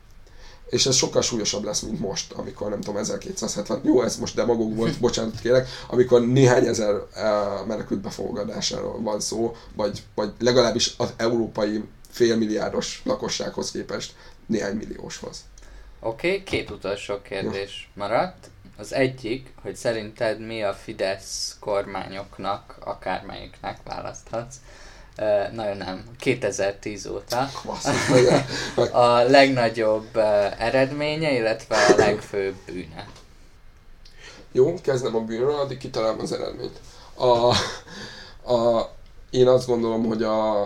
[0.72, 4.76] és ez sokkal súlyosabb lesz, mint most, amikor nem tudom, 1270, jó, ez most demagóg
[4.76, 11.12] volt, bocsánat kérek, amikor néhány ezer uh, menekült befogadásáról van szó, vagy, vagy legalábbis az
[11.16, 14.14] európai félmilliárdos lakossághoz képest
[14.46, 15.44] néhány millióshoz.
[16.00, 18.02] Oké, okay, két utolsó kérdés ja.
[18.02, 18.50] maradt.
[18.76, 24.56] Az egyik, hogy szerinted mi a Fidesz kormányoknak, akármelyiknek választhatsz,
[25.18, 27.48] Uh, nagyon nem, 2010 óta
[29.06, 30.16] a legnagyobb
[30.58, 33.08] eredménye, illetve a legfőbb bűne.
[34.52, 36.80] Jó, kezdem a bűnről, addig kitalálom az eredményt.
[37.14, 37.54] A,
[38.54, 38.90] a,
[39.30, 40.62] én azt gondolom, hogy a,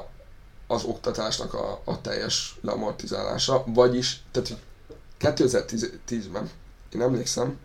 [0.67, 4.57] az oktatásnak a, a teljes lemortizálása, vagyis, tehát
[5.21, 6.51] 2010-ben,
[6.93, 7.59] én emlékszem,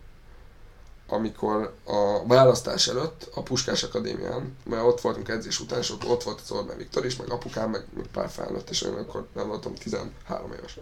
[1.12, 6.22] amikor a választás előtt a Puskás Akadémián, mert ott voltunk edzés után, és ott, ott
[6.22, 9.48] volt az Orbán Viktor is, meg apukám, meg, meg pár felnőtt, és én akkor nem
[9.48, 10.78] voltam 13 éves.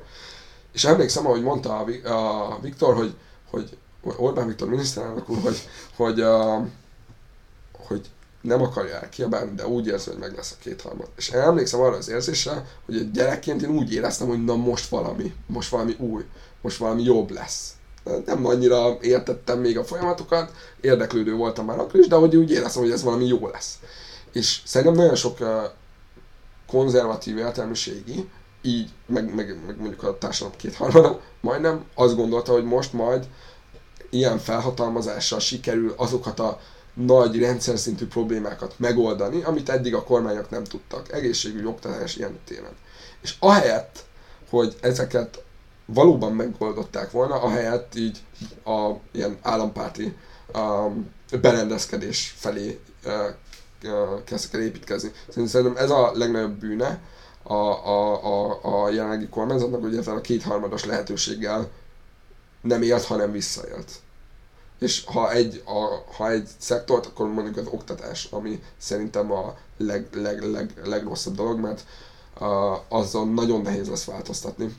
[0.73, 3.15] És emlékszem, ahogy mondta a, a Viktor, hogy,
[3.51, 6.67] hogy Orbán Viktor miniszterelnök úr, hogy, hogy, a,
[7.73, 11.09] hogy nem akarja elkiabálni, de úgy érzi, hogy meg lesz a kétharmad.
[11.17, 15.35] És emlékszem arra az érzésre, hogy egy gyerekként én úgy éreztem, hogy na most valami,
[15.47, 16.25] most valami új,
[16.61, 17.73] most valami jobb lesz.
[18.27, 22.83] Nem annyira értettem még a folyamatokat, érdeklődő voltam már akkor is, de hogy úgy éreztem,
[22.83, 23.79] hogy ez valami jó lesz.
[24.33, 25.39] És szerintem nagyon sok
[26.67, 28.29] konzervatív értelmiségi,
[28.63, 33.27] így, meg, meg, meg mondjuk a társadalom kétharmada, majdnem azt gondolta, hogy most majd
[34.11, 36.61] ilyen felhatalmazással sikerül azokat a
[36.95, 41.13] nagy rendszer szintű problémákat megoldani, amit eddig a kormányok nem tudtak.
[41.13, 42.77] Egészségügy, oktatás, ilyen téren.
[43.23, 44.05] És ahelyett,
[44.51, 45.43] hogy ezeket
[45.95, 48.23] valóban megoldották volna, ahelyett így
[48.65, 50.17] a ilyen állampárti
[50.53, 50.89] a
[51.41, 52.81] berendezkedés felé
[54.25, 55.13] kezdtek el építkezni.
[55.29, 57.01] Szerintem ez a legnagyobb bűne
[57.43, 61.69] a, a, a, a jelenlegi kormányzatnak, hogy ezzel a kétharmados lehetőséggel
[62.61, 63.91] nem élt, hanem visszaélt.
[64.79, 70.09] És ha egy, a, ha egy szektort, akkor mondjuk az oktatás, ami szerintem a leg,
[70.13, 71.85] leg, leg, legrosszabb dolog, mert
[72.41, 72.49] uh,
[72.89, 74.77] azzal nagyon nehéz lesz változtatni.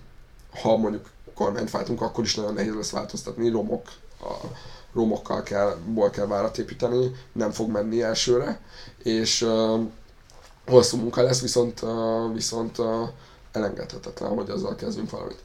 [0.61, 3.49] Ha mondjuk kormányt váltunk, akkor is nagyon nehéz lesz változtatni.
[3.49, 3.87] Romok,
[4.21, 4.33] a
[4.93, 8.61] romokkal kell, ból kell várat építeni, nem fog menni elsőre,
[9.03, 9.79] és uh,
[10.67, 13.07] hosszú munka lesz, viszont, uh, viszont uh,
[13.51, 15.39] elengedhetetlen, hogy azzal kezdünk valamit.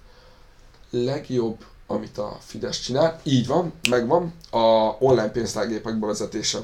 [0.90, 3.20] Legjobb amit a Fidesz csinál.
[3.22, 4.34] Így van, megvan.
[4.50, 6.58] A online pénztárgépek bevezetése.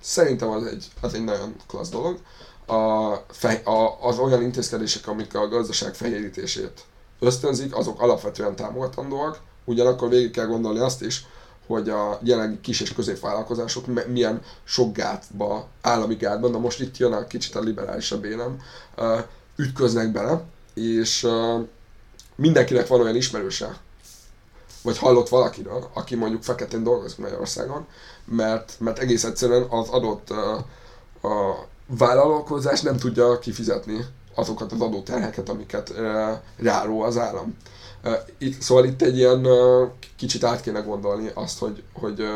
[0.00, 2.18] Szerintem az egy, az egy nagyon klassz dolog.
[2.66, 6.84] A, fej, a, az olyan intézkedések, amik a gazdaság fehérítését
[7.24, 9.40] ösztönzik, azok alapvetően támogatandóak.
[9.64, 11.26] Ugyanakkor végig kell gondolni azt is,
[11.66, 17.12] hogy a jelenlegi kis és középvállalkozások milyen sok gátba, állami gátban, na most itt jön
[17.12, 18.60] a kicsit a liberálisabb énem,
[19.56, 20.42] ütköznek bele,
[20.74, 21.28] és
[22.34, 23.76] mindenkinek van olyan ismerőse,
[24.82, 27.86] vagy hallott valakiről, aki mondjuk feketén dolgozik Magyarországon,
[28.24, 30.30] mert, mert egész egyszerűen az adott
[31.22, 35.94] a vállalkozás nem tudja kifizetni azokat az adóterheket, amiket
[36.56, 37.56] ráró az állam.
[38.38, 39.46] Itt, szóval itt egy ilyen
[40.16, 42.26] kicsit át kéne gondolni azt, hogy, hogy,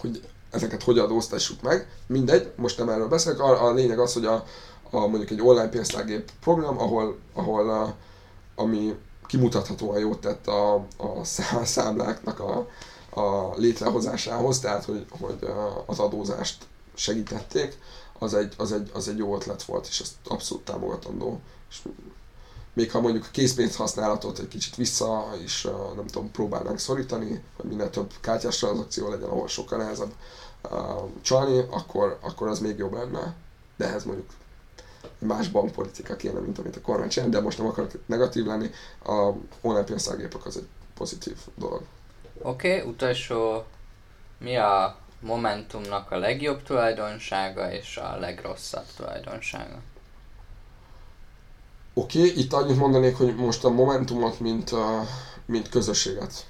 [0.00, 1.88] hogy ezeket hogy adóztassuk meg.
[2.06, 3.40] Mindegy, most nem erről beszélek.
[3.40, 4.44] A, a lényeg az, hogy a,
[4.90, 7.94] a mondjuk egy online pénztárgép program, ahol, ahol a,
[8.54, 8.94] ami
[9.26, 11.24] kimutathatóan jót tett a, a
[11.64, 12.68] számláknak a,
[13.20, 15.38] a létrehozásához, tehát hogy, hogy
[15.86, 17.78] az adózást segítették,
[18.18, 21.40] az egy, az, egy, az egy jó ötlet volt, és ezt abszolút támogatandó.
[21.70, 21.82] És
[22.72, 25.62] még ha mondjuk a készpénz használatot egy kicsit vissza is,
[25.96, 30.12] nem tudom, próbálnánk szorítani, hogy minél több kártyás tranzakció legyen, ahol sokkal nehezebb
[31.20, 33.34] csalni, akkor, akkor az még jobb lenne.
[33.76, 34.26] De ehhez mondjuk
[35.18, 38.70] más bankpolitika kéne, mint amit a kormány csinál, de most nem akarok negatív lenni,
[39.04, 41.82] a online pénztárgépek az egy pozitív dolog.
[42.42, 43.64] Oké, okay, utolsó,
[44.38, 49.80] mi a Momentumnak a legjobb tulajdonsága és a legrosszabb tulajdonsága?
[51.94, 55.08] Oké, okay, itt annyit mondanék, hogy most a Momentumot, mint, uh,
[55.44, 56.46] mint közösséget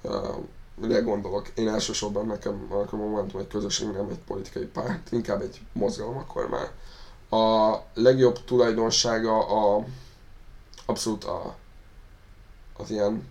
[0.00, 1.48] uh, gondolok.
[1.54, 6.48] Én elsősorban nekem a Momentum egy közösség, nem egy politikai párt, inkább egy mozgalom akkor
[6.48, 6.70] már
[7.40, 9.84] a legjobb tulajdonsága a
[10.86, 11.56] abszolút a,
[12.76, 13.28] az ilyen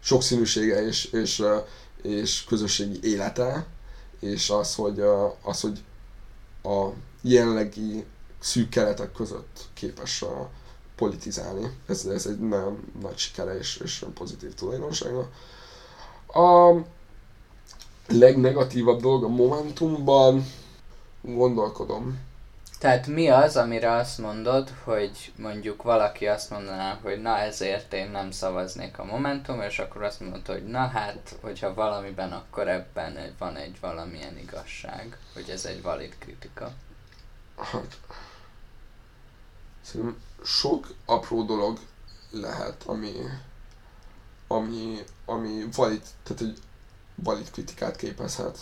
[0.00, 1.42] sokszínűsége és, és,
[2.02, 3.66] és közösségi élete,
[4.20, 5.00] és az, hogy,
[5.42, 5.82] az, hogy
[6.62, 6.88] a
[7.20, 8.04] jelenlegi
[8.38, 10.24] szűk keretek között képes
[10.96, 11.70] politizálni.
[11.86, 15.30] Ez, ez egy nagyon nagy sikere és, és pozitív tulajdonsága.
[16.26, 16.76] A
[18.08, 20.44] legnegatívabb dolog a Momentumban
[21.22, 22.18] Gondolkodom.
[22.82, 28.10] Tehát mi az, amire azt mondod, hogy mondjuk valaki azt mondaná, hogy na ezért én
[28.10, 33.34] nem szavaznék a Momentum, és akkor azt mondod, hogy na hát, hogyha valamiben, akkor ebben
[33.38, 36.72] van egy valamilyen igazság, hogy ez egy valid kritika.
[37.56, 37.98] Hát,
[39.80, 41.78] szerintem sok apró dolog
[42.30, 43.12] lehet, ami,
[44.46, 46.58] ami, ami valid, tehát egy
[47.14, 48.58] valid kritikát képezhet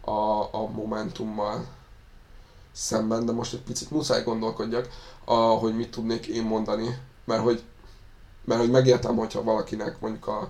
[0.00, 1.66] a, a Momentummal
[2.72, 4.88] szemben, de most egy picit muszáj gondolkodjak,
[5.24, 7.62] a, hogy mit tudnék én mondani, mert hogy,
[8.44, 10.48] mert hogy megértem, hogyha valakinek mondjuk a,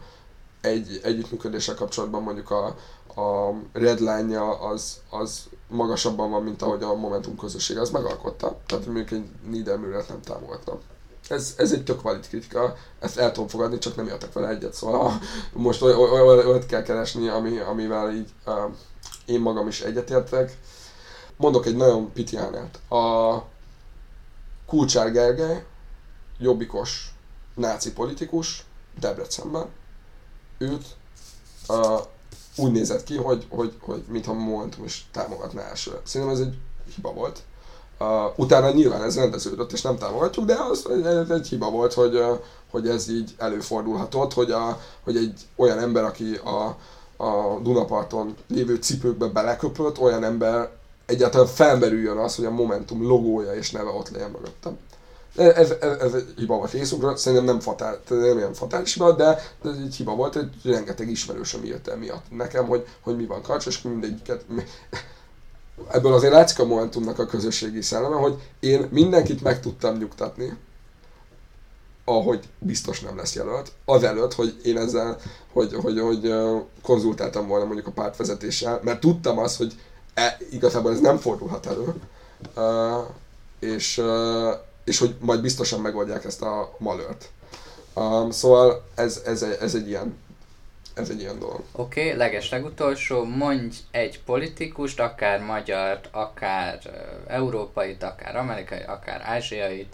[0.61, 2.67] egy együttműködéssel kapcsolatban mondjuk a,
[3.21, 4.41] a redline
[4.71, 8.59] az, az magasabban van, mint ahogy a Momentum közösség az megalkotta.
[8.67, 10.79] Tehát mondjuk egy Niedermüllert nem támogattam.
[11.29, 14.75] Ez, ez egy tök valid kritika, ezt el tudom fogadni, csak nem értek vele egyet,
[14.75, 15.13] szóval
[15.53, 18.55] most olyat kell keresni, ami, amivel így uh,
[19.27, 20.59] én magam is egyetértek.
[21.41, 22.79] Mondok egy nagyon pitiánát.
[22.91, 23.35] A
[24.67, 25.65] Kulcsár Gergely,
[26.39, 27.15] jobbikos
[27.55, 28.65] náci politikus,
[28.99, 29.67] Debrecenben,
[30.59, 30.85] őt
[31.69, 32.01] uh,
[32.57, 36.01] úgy nézett ki, hogy, hogy, hogy mintha Momentum is támogatná első.
[36.03, 36.59] Szerintem ez egy
[36.95, 37.43] hiba volt.
[37.99, 42.15] Uh, utána nyilván ez rendeződött, és nem támogatjuk, de az egy, egy hiba volt, hogy,
[42.15, 42.39] uh,
[42.71, 46.77] hogy ez így előfordulhatott, hogy, a, hogy egy olyan ember, aki a,
[47.25, 50.79] a Dunaparton lévő cipőkbe beleköpött, olyan ember
[51.11, 54.79] egyáltalán felmerüljön az, hogy a Momentum logója és neve ott legyen mögöttem.
[55.37, 59.27] Ez, ez, ez egy hiba volt részünkről, szerintem nem, fatál, nem ilyen fatális hiba, de
[59.65, 63.67] ez egy hiba volt, hogy rengeteg ismerősöm írt miatt nekem, hogy, hogy mi van karcs,
[63.67, 64.45] és mindegyiket
[65.97, 70.57] ebből azért látszik a Momentumnak a közösségi szelleme, hogy én mindenkit meg tudtam nyugtatni,
[72.05, 75.19] ahogy biztos nem lesz jelölt, azelőtt, hogy én ezzel,
[75.53, 76.35] hogy, hogy, hogy
[76.83, 79.73] konzultáltam volna mondjuk a pártvezetéssel, mert tudtam azt, hogy
[80.15, 81.95] e, igazából ez nem fordulhat elő,
[82.57, 83.07] uh,
[83.59, 84.55] és, uh,
[84.85, 87.29] és hogy majd biztosan megoldják ezt a malört.
[87.95, 90.19] Um, szóval ez, ez, ez egy ilyen
[90.95, 91.63] ez egy ilyen dolog.
[91.73, 96.93] Oké, okay, leges legutolsó, mondj egy politikust, akár magyart, akár uh,
[97.35, 99.93] európait, akár amerikai, akár ázsiait,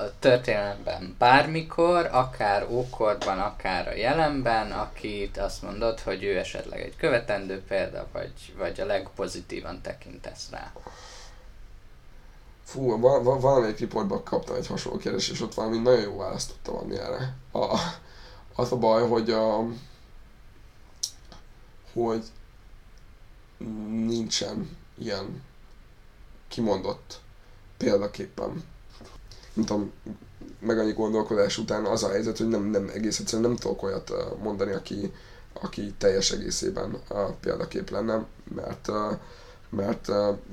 [0.00, 6.96] a történelemben bármikor, akár ókorban, akár a jelenben, akit azt mondod, hogy ő esetleg egy
[6.96, 10.72] követendő példa, vagy, vagy a legpozitívan tekintesz rá.
[12.64, 16.52] Fú, val- val- valamelyik riportban kaptam egy hasonló kérdést, és ott valami nagyon jó választ
[16.62, 17.34] tudtam erre.
[17.52, 17.78] A,
[18.54, 19.64] az a baj, hogy a,
[21.92, 22.24] hogy
[23.88, 25.42] nincsen ilyen
[26.48, 27.20] kimondott
[27.76, 28.64] példaképpen
[29.54, 29.92] nem tudom,
[30.60, 34.12] meg annyi gondolkodás után az a helyzet, hogy nem, nem egész egyszerűen nem tudok olyat
[34.42, 35.12] mondani, aki,
[35.52, 38.24] aki teljes egészében a példakép lenne,
[38.54, 38.88] mert,
[39.70, 40.08] mert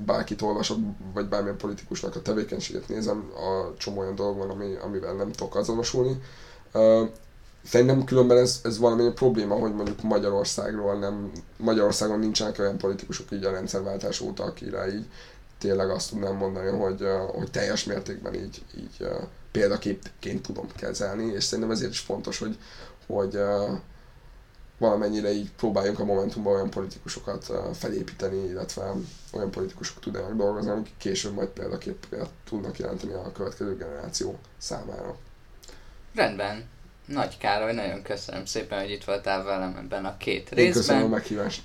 [0.06, 0.78] bárkit olvasok,
[1.14, 5.56] vagy bármilyen politikusnak a tevékenységet nézem, a csomó olyan dolog van, ami, amivel nem tudok
[5.56, 6.22] azonosulni.
[7.64, 13.44] Szerintem különben ez, ez valami probléma, hogy mondjuk Magyarországról nem, Magyarországon nincsenek olyan politikusok így
[13.44, 15.06] a rendszerváltás óta, akire így
[15.58, 19.08] tényleg azt tudnám mondani, hogy, hogy teljes mértékben így, így
[19.52, 22.58] példaképként tudom kezelni, és szerintem ezért is fontos, hogy,
[23.06, 23.38] hogy
[24.78, 28.94] valamennyire így próbáljunk a Momentumban olyan politikusokat felépíteni, illetve
[29.32, 35.16] olyan politikusok tudnak dolgozni, akik később majd példaképpel tudnak jelenteni a következő generáció számára.
[36.14, 36.64] Rendben.
[37.08, 40.72] Nagy Károly, nagyon köszönöm szépen, hogy itt voltál velem ebben a két Én részben.
[40.72, 41.62] köszönöm a meghívást.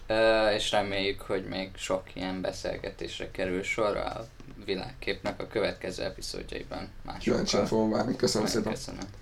[0.55, 4.25] És reméljük, hogy még sok ilyen beszélgetésre kerül sor a
[4.65, 6.87] világképnek a következő epizódjaiban.
[7.19, 8.15] Kíváncsian fogom várni.
[8.15, 8.73] Köszönöm Nagyon szépen.
[8.73, 9.21] Köszönöm.